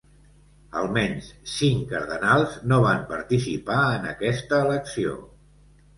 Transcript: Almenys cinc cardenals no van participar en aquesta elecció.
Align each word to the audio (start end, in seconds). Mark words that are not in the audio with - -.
Almenys 0.79 1.27
cinc 1.57 1.83
cardenals 1.93 2.57
no 2.71 2.79
van 2.87 3.03
participar 3.15 3.79
en 3.99 4.09
aquesta 4.17 4.63
elecció. 4.69 5.15